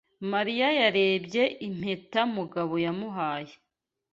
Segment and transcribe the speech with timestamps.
[0.31, 3.53] Mariya yarebye impeta Mugabo yamuhaye.